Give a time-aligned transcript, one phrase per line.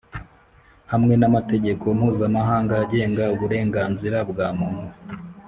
[0.91, 4.89] hamwe n’amategeko mpuzamahanga agenga uburenganzira bwa muntu.